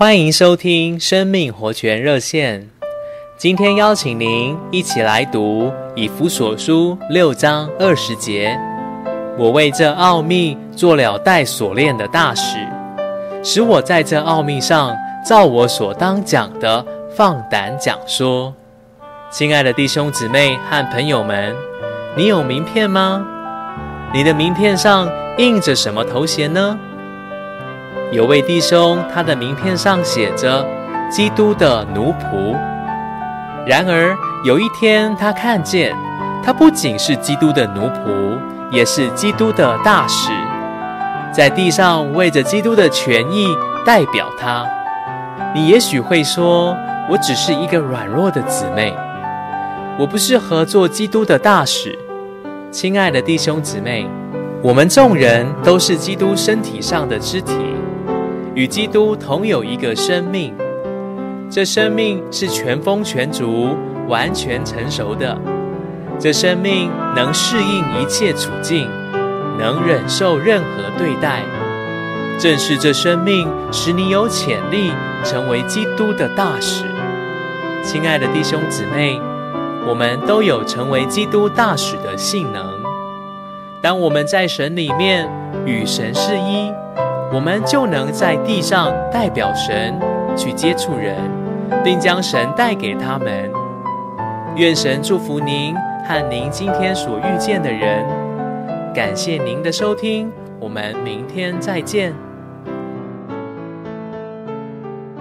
[0.00, 2.66] 欢迎收听生命活泉热线。
[3.36, 8.58] 今天邀请您一起来读以弗所书六章二十节。
[9.36, 12.56] 我为这奥秘做了带锁链的大使，
[13.44, 16.82] 使我在这奥秘上照我所当讲的
[17.14, 18.54] 放胆讲说。
[19.30, 21.54] 亲爱的弟兄姊妹和朋友们，
[22.16, 23.22] 你有名片吗？
[24.14, 25.06] 你的名片上
[25.36, 26.80] 印着什么头衔呢？
[28.12, 30.66] 有位弟兄，他的名片上写着
[31.08, 32.56] “基督的奴仆”。
[33.64, 35.94] 然而有一天，他看见，
[36.42, 38.36] 他不仅是基督的奴仆，
[38.72, 40.32] 也是基督的大使，
[41.32, 43.46] 在地上为着基督的权益
[43.86, 44.66] 代表他。
[45.54, 46.76] 你也许会说
[47.08, 48.92] ：“我只是一个软弱的姊妹，
[49.96, 51.96] 我不适合做基督的大使。”
[52.72, 54.04] 亲爱的弟兄姊妹，
[54.62, 57.54] 我们众人都是基督身体上的肢体。
[58.60, 60.54] 与基督同有一个生命，
[61.50, 63.74] 这生命是全丰全足、
[64.06, 65.34] 完全成熟的。
[66.18, 68.86] 这生命能适应一切处境，
[69.58, 71.40] 能忍受任何对待。
[72.38, 74.92] 正是这生命使你有潜力
[75.24, 76.84] 成为基督的大使。
[77.82, 79.18] 亲爱的弟兄姊妹，
[79.88, 82.62] 我们都有成为基督大使的性能。
[83.80, 85.26] 当我们在神里面
[85.64, 86.70] 与神是一。
[87.32, 89.98] 我们就能在地上代表神
[90.36, 91.16] 去接触人，
[91.84, 93.50] 并将神带给他们。
[94.56, 98.04] 愿神祝福您和您今天所遇见的人。
[98.92, 102.29] 感谢您的收听，我们明天再见。